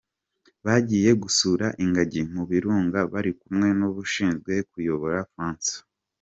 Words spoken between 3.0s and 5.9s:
bari kumwe n’ushinzwe kubayobora, Francois.